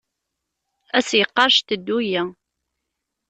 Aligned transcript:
A 0.97 0.99
s-yeqqar 1.07 1.49
"cteddu-yi". 1.55 2.21